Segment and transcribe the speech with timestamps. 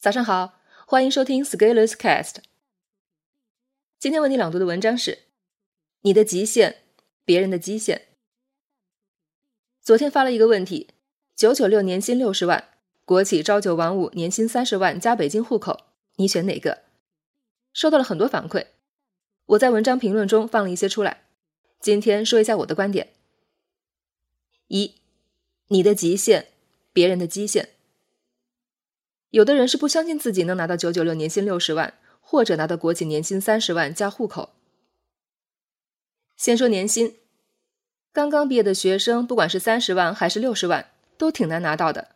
[0.00, 2.36] 早上好，欢迎收听 Scalers Cast。
[3.98, 5.24] 今天为你朗读的文章是：
[6.02, 6.84] 你的极限，
[7.24, 8.06] 别人的基线。
[9.82, 10.90] 昨天发了一个问题：
[11.34, 12.68] 九九六年薪六十万，
[13.04, 16.84] 国企朝九晚五年薪三十万加北京户口，你选哪个？
[17.72, 18.66] 收到了很多反馈，
[19.46, 21.24] 我在文章评论中放了一些出来。
[21.80, 23.14] 今天说一下我的观点：
[24.68, 24.94] 一，
[25.66, 26.52] 你的极限，
[26.92, 27.70] 别人的基线。
[29.30, 34.50] 有的人是不相信自己能拿到九九六年薪六十万，或者拿到国企年薪三十万加户口。
[36.36, 37.16] 先说年薪，
[38.12, 42.08] 刚刚毕业的学生，不管是三十万还是六十万，都挺难拿到的。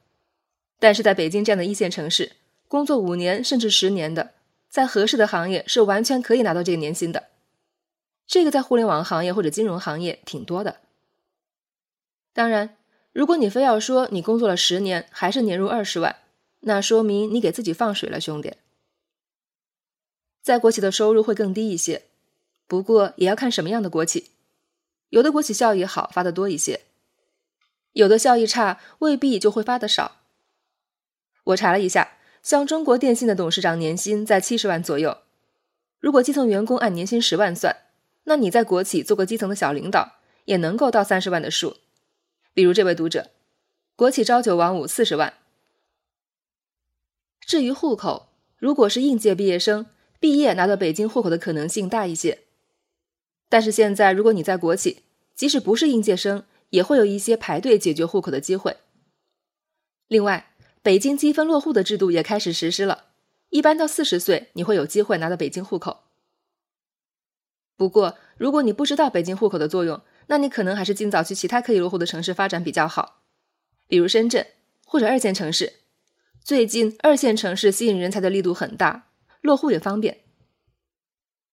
[0.78, 2.32] 但是在北京这样的一线城市，
[2.66, 4.32] 工作五年甚至十年的，
[4.70, 7.28] 在合适的行业是完全可以拿到这个年薪的。
[8.26, 10.78] 这个在互联网行业或者金融行业挺多的。
[12.32, 12.76] 当然，
[13.12, 16.16] 如果你非要说你工作了十年还是年入二十万，
[16.64, 18.54] 那说明你给自己放水了，兄弟。
[20.42, 22.02] 在国企的收入会更低一些，
[22.66, 24.30] 不过也要看什么样的国企。
[25.10, 26.80] 有的国企效益好，发的多一些；
[27.92, 30.20] 有的效益差，未必就会发的少。
[31.44, 35.18] 我查了一下，像中国电信的董事长年薪在七十万左右。
[35.98, 37.76] 如果基层员工按年薪十万算，
[38.24, 41.76] 那你在国企做个基层的小领导，也能够到三十万的数。
[42.54, 43.30] 比如这位读者，
[43.96, 45.34] 国企朝九晚五四十万。
[47.46, 49.86] 至于户口，如果是应届毕业生，
[50.18, 52.40] 毕业拿到北京户口的可能性大一些。
[53.48, 55.02] 但是现在，如果你在国企，
[55.34, 58.78] 即使不是应届生，也会有一些排队解决户口的机会。
[60.08, 63.06] 另外，北京积分落户的制度也开始实施了，
[63.50, 66.04] 一般到四十岁，你会有机会拿到北京户口。
[67.76, 73.22] 不过，如果你不知道北京户口的作用，那你可能还是尽早去其他可以落户的城市发展比较好，
[73.88, 74.46] 比如深圳
[74.86, 75.81] 或者二线城市。
[76.44, 80.22] 最近二线城市吸引人才的力度很大，落户也方便。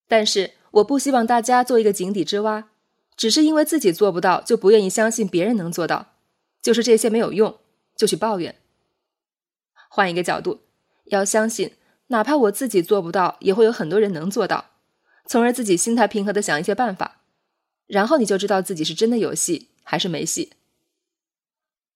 [0.07, 2.71] 但是我不希望大家做一个井底之蛙，
[3.15, 6.15] 只是因为自己做不到就不愿意相信别人能做到，
[6.59, 7.59] 就是这些没有用
[7.95, 8.55] 就去抱怨。
[9.89, 10.61] 换一个角度，
[11.05, 11.75] 要相信
[12.07, 14.71] 哪怕我自己做不到，也会有很多人能做到，
[15.27, 17.21] 从而自己心态平和的想一些办法，
[17.85, 20.53] 然后你就知道自己是真的有戏还是没戏。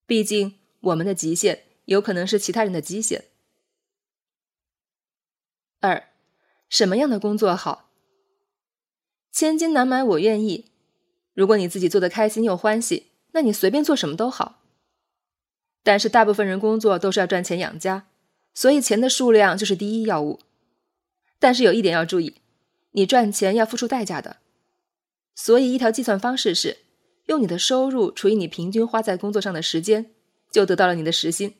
[0.05, 1.63] 毕竟我们的极限。
[1.85, 3.25] 有可能是其他人的极限。
[5.79, 6.09] 二，
[6.69, 7.89] 什么样的工作好？
[9.31, 10.71] 千金难买我愿意。
[11.33, 14.61] 如果你自己做的开心又欢喜，那你随便做什么都好。
[15.81, 18.07] 但是大部分人工作都是要赚钱养家，
[18.53, 20.39] 所以钱的数量就是第一要务。
[21.39, 22.35] 但是有一点要注意，
[22.91, 24.37] 你赚钱要付出代价的。
[25.35, 26.77] 所以一条计算方式是，
[27.25, 30.13] 用你的收入除以你平均花在工作上的时间，
[30.51, 31.55] 就得到了你的时薪。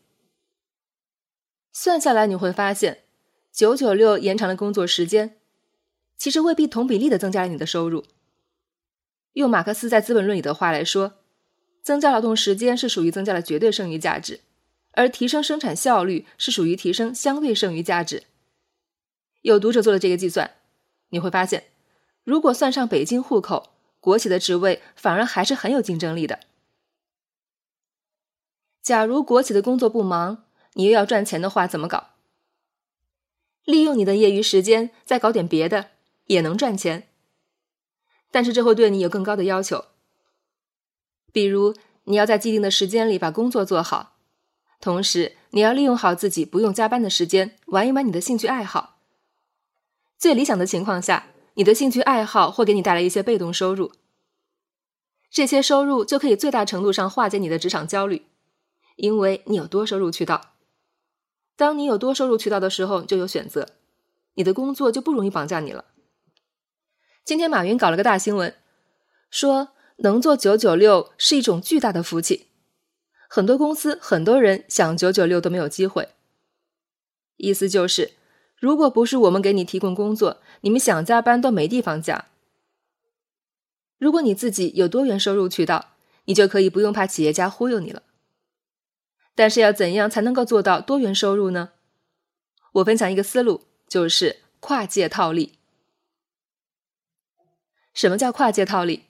[1.76, 3.04] 算下来你会发现，
[3.52, 5.40] 九九六延长了工作时间，
[6.16, 8.06] 其实未必同比例的增加了你的收入。
[9.34, 11.14] 用马克思在《资本论》里的话来说，
[11.82, 14.42] 增加劳动时间是属于增加了绝对剩余价值，
[14.92, 18.26] 而提升生产效率是属于提升相对剩余价值。
[19.42, 20.52] 有读者做了这个计算，
[21.10, 21.64] 你会发现，
[22.24, 26.42] 如果算上北京户口，国企的职位反而还是很有竞争力的。
[28.84, 30.43] 假如国企的工作不忙。
[30.74, 32.12] 你又要赚钱的话，怎么搞？
[33.66, 35.92] 利用你的业余时间再搞点别的，
[36.26, 37.08] 也能赚钱。
[38.32, 39.86] 但是这会对你有更高的要求，
[41.32, 41.76] 比如
[42.06, 44.18] 你要在既定的时间里把工作做好，
[44.82, 48.98] 同时你要利用好自己不用加班的时间，玩一玩你的兴趣爱好。
[50.18, 53.94] 最理想的情况下，你的兴趣爱好会给你带来一些被动收入，
[55.30, 58.26] 这些收入就可以最大程度上化解你的职场焦虑，
[58.96, 60.53] 因为你有多收入渠道。
[61.56, 63.70] 当你有多收入渠道的时候，就有选择，
[64.34, 65.86] 你的工作就不容易绑架你了。
[67.24, 68.56] 今天马云搞了个大新闻，
[69.30, 72.48] 说能做九九六是一种巨大的福气，
[73.30, 76.10] 很多公司很多人想九九六都没有机会。
[77.38, 78.14] 意思就是，
[78.58, 82.26] 如果不是我们给你提供工作，你们想加班都没地方加。
[83.98, 85.92] 如果你自己有多元收入渠道，
[86.26, 88.04] 你就可以不用怕企业家忽悠你了。
[89.36, 91.72] 但是要怎样才能够做到多元收入呢？
[92.74, 95.60] 我分享一个思路，就是跨界套利。
[97.94, 99.06] 什么叫跨界套利？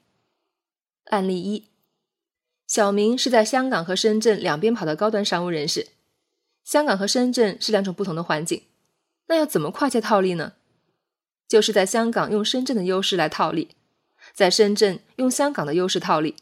[1.06, 1.70] 案例一：
[2.68, 5.90] 小明是在香港和深圳两边跑的高端商务人士。
[6.64, 8.64] 香港和深圳是两种不同的环境，
[9.28, 10.54] 那要怎么跨界套利呢？
[11.48, 13.76] 就是在香港用深圳的优势来套利，
[14.34, 16.36] 在深圳用香港的优势套利。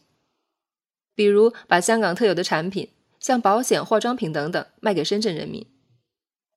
[1.15, 2.89] 比如把香港特有的产品。
[3.21, 5.65] 像保险、化妆品等等卖给深圳人民，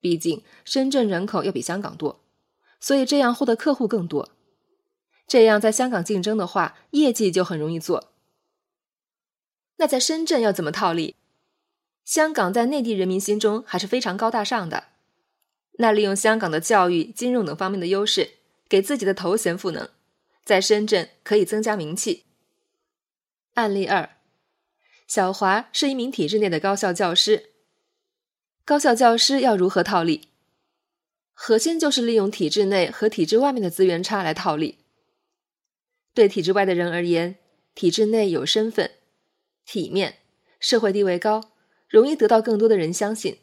[0.01, 2.19] 毕竟深圳人口要比香港多，
[2.81, 4.31] 所以这样获得客户更多。
[5.27, 8.11] 这样在香港竞争的话，业绩就很容易做。
[9.77, 11.15] 那在深圳要怎么套利？
[12.03, 14.85] 香港在内地人民心中还是非常高大上的。
[15.77, 18.35] 那利用香港的教育、金融等方面的优势，
[18.69, 19.89] 给自己的头衔赋能，
[20.43, 22.23] 在深圳可以增加名气。
[23.55, 24.17] 案例二：
[25.07, 27.51] 小华是一名体制内的高校教师。
[28.63, 30.29] 高校教师要如何套利？
[31.33, 34.79] 核心就是利用体制内和体制外面的资源差来套利。
[36.13, 37.35] 对体制外的人而言，
[37.75, 38.91] 体制内有身份、
[39.65, 40.19] 体面、
[40.59, 41.51] 社会地位高，
[41.87, 43.35] 容易得到更多的人相信；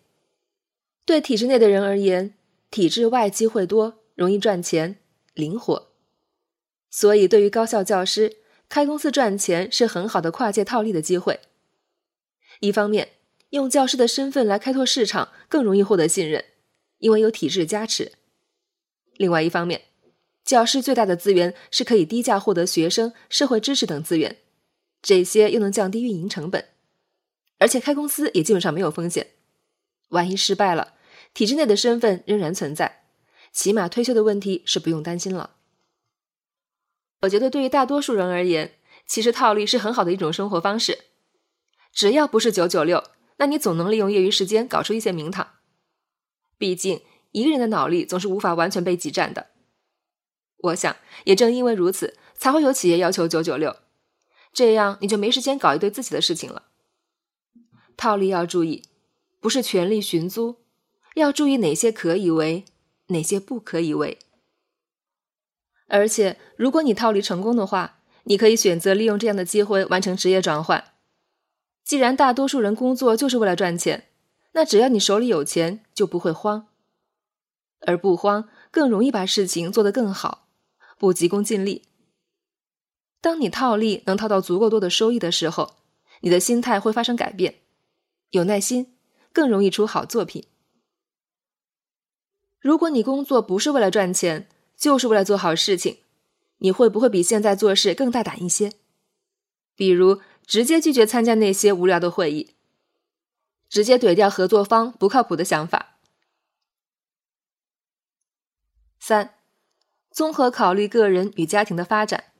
[1.05, 2.35] 对体制内的人而言，
[2.70, 4.97] 体制外机会多，容易赚钱、
[5.35, 5.93] 灵活。
[6.91, 8.38] 所以，对于高校教师，
[8.69, 11.41] 开公司赚钱是很好的跨界套利的机会。
[12.62, 13.14] 一方面，
[13.50, 16.44] 用教师的身份来开拓市场，更容易获得信任，
[16.99, 18.12] 因为有体制加持；
[19.17, 19.82] 另外一方面，
[20.44, 24.38] 教师最大的资源是可以低价获得学生、社会知识等资源，
[25.03, 26.69] 这些又能降低运营成本，
[27.59, 29.31] 而且开公司也基本上没有风险。
[30.11, 30.94] 万一失败了，
[31.35, 33.06] 体制内的身份仍然存在，
[33.53, 35.56] 起码退休的问题是不用担心了。
[37.23, 38.75] 我觉得对于大多数人而言，
[39.05, 41.06] 其实套利是很好的一种生活方式。
[41.92, 43.04] 只要不是九九六，
[43.36, 45.54] 那你总能利用业余时间搞出一些名堂。
[46.58, 47.02] 毕竟
[47.32, 49.48] 一个人的脑力总是无法完全被挤占的。
[50.58, 53.76] 我想，也正因为如此，才会有企业要求九九六，
[54.52, 56.64] 这样你就没时间搞一堆自己的事情了。
[57.96, 58.84] 套利要注意，
[59.40, 60.56] 不是全力寻租，
[61.14, 62.64] 要注意哪些可以为，
[63.08, 64.18] 哪些不可以为。
[65.88, 70.91] 而且，如果你套利成功的话，你可以选择利用这样的机会完成职业转换。
[71.84, 74.08] 既然大多数人工作就是为了赚钱，
[74.52, 76.69] 那只要你手里有钱，就不会慌，
[77.81, 80.49] 而不慌更容易把事情做得更好。
[80.99, 81.82] 不急功近利。
[83.20, 85.75] 当你套利能套到足够多的收益的时候，
[86.20, 87.56] 你的心态会发生改变，
[88.31, 88.94] 有耐心，
[89.32, 90.46] 更容易出好作品。
[92.61, 95.99] 如果你工作不是为了赚钱，就是为了做好事情，
[96.58, 98.73] 你会不会比现在做事更大胆一些？
[99.75, 102.54] 比如直接拒绝参加那些无聊的会议，
[103.68, 105.98] 直接怼掉合作方不靠谱的想法。
[108.98, 109.34] 三。
[110.14, 112.34] 综合考虑个人与家庭的发展，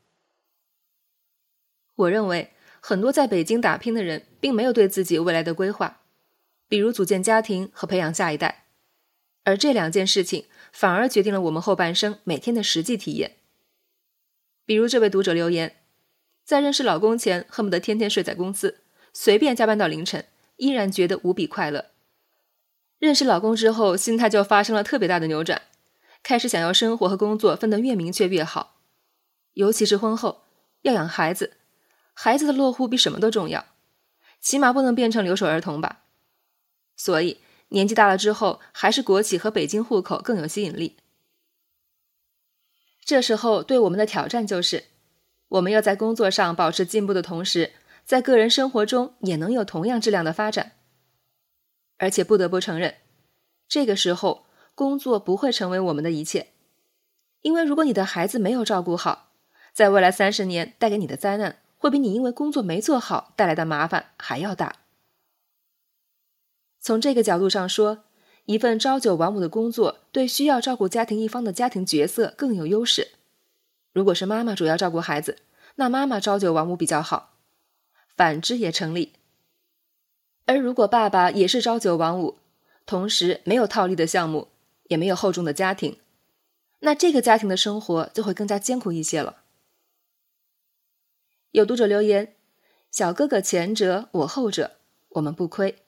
[1.95, 6.03] 我认为很多在北京打拼的人并没有对自己未来的规划，
[6.67, 8.67] 比如组建家庭和培养下一代，
[9.43, 13.37] 而这两件事情反而决定了我们后半生每天的实际体验。
[14.67, 15.82] 比如这位读者留言，
[16.43, 18.81] 在认识老公前恨不得天天睡在公司，
[19.13, 20.25] 随便加班到凌晨，
[20.57, 21.85] 依然觉得无比快乐；
[22.99, 25.61] 认识老公之后，心态就发生了特别大的扭转。
[26.21, 28.77] 开始想要生活和工作分得越明确越好，
[29.53, 30.43] 尤其是婚后
[30.83, 31.57] 要养孩子，
[32.13, 33.65] 孩子的落户比什么都重要，
[34.39, 36.03] 起码不能变成留守儿童吧。
[36.95, 37.39] 所以
[37.69, 40.97] 年纪大了之后，还是国企和北京户口更有吸引力。
[43.03, 44.85] 这时候对我们的挑战就是，
[45.53, 47.73] 我们要在工作上保持进步的同时，
[48.05, 50.73] 在个人生活中也能有同样质量的发展。
[51.97, 52.95] 而且不得不承认，
[53.67, 54.45] 这个时候。
[54.75, 56.47] 工作不会成为我们的一切，
[57.41, 59.29] 因为如果你的孩子没有照顾好，
[59.71, 64.77] 在未来三十年带给你的灾难，会比你因为工作没做好带来的麻烦还要大。
[66.79, 68.05] 从这个角度上说，
[68.45, 73.09] 一份朝九晚五的工作对需要照顾家庭一方的家庭角色更有优势。
[73.93, 75.37] 如果是妈妈主要照顾孩子，
[75.75, 77.33] 那妈妈朝九晚五比较好，
[78.17, 79.13] 反之也成立。
[80.45, 82.39] 而如果爸爸也是朝九晚五，
[82.85, 84.49] 同时没有套利的项目，
[84.85, 85.99] 也没有厚重的家庭，
[86.79, 89.43] 那这个家庭的生活就会更加艰苦一些了。
[91.51, 92.33] 有读者留言
[92.89, 94.77] ：“小哥哥前者，我后者，
[95.09, 95.83] 我们不亏。”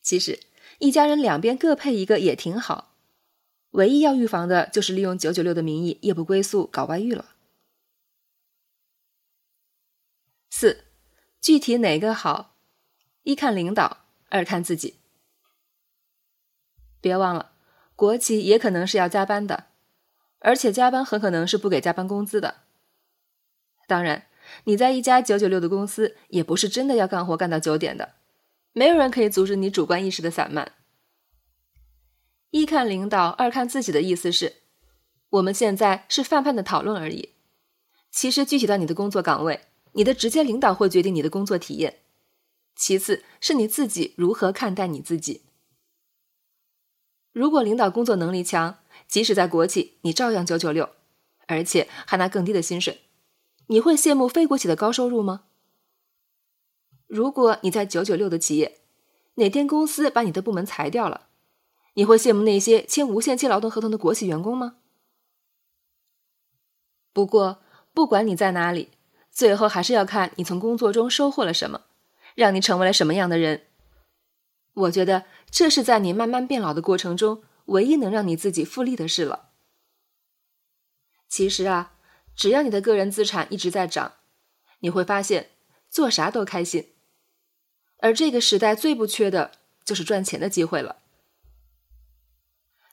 [0.00, 0.40] 其实，
[0.78, 2.91] 一家人两边各配一个也挺好，
[3.72, 7.34] 唯一要预防的就是利用九九六的名义夜不归宿搞外遇了。
[10.48, 10.84] 四，
[11.40, 12.56] 具体哪个好？
[13.22, 14.96] 一看领导，二看自己。
[17.00, 17.52] 别忘了。
[17.94, 19.66] 国企也可能是要加班的，
[20.40, 22.62] 而且加班很可能是不给加班工资的。
[23.86, 24.26] 当然，
[24.64, 28.14] 你在一家九九六的公司，也不是真的要干活干到九点的，
[28.72, 30.72] 没有人可以阻止你主观意识的散漫。
[32.52, 34.56] 一看领导，二看自己的意思是，
[35.30, 37.30] 我们现在是泛泛的讨论而已。
[38.10, 42.00] 其实具体到你的工作岗位，你的直接领导会决定你的工作体验，
[42.76, 45.44] 其次是你自己如何看待你自己。
[47.32, 50.90] 如果领导工作能力强，即使在国企，你照样九九六，
[51.46, 53.00] 而且还拿更低的薪水，
[53.68, 55.44] 你会羡慕非国企的高收入吗？
[57.06, 58.80] 如果你在九九六的企业，
[59.36, 61.28] 哪天公司把你的部门裁掉了，
[61.94, 64.76] 你会羡慕那些签无限期劳动合同的国企员工吗？
[67.12, 68.92] 不过，不管你在哪里，
[69.30, 71.82] 最后还是要看你从工作中收获了什么，
[72.34, 73.66] 让你成为了什么样的人。
[74.72, 79.50] 我觉得这是在你慢慢变老的过程中，唯一能让你自己复利的事了。
[81.28, 81.98] 其实啊，
[82.34, 84.14] 只要你的个人资产一直在涨，
[84.78, 85.50] 你会发现
[85.90, 86.94] 做啥都开心。
[87.98, 89.52] 而这个时代最不缺的
[89.84, 91.01] 就是赚钱的机会了。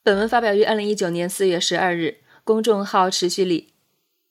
[0.02, 3.74] 本文发表于二零一九年四月十二日，公众号持续力。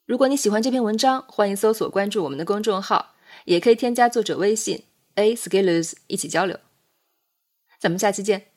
[0.07, 4.85] 如果你喜欢这篇文章，欢迎搜索关注我们的公众号，也可以添加作者微信
[5.17, 6.59] a skillers 一起交流。
[7.79, 8.48] 咱们下期见。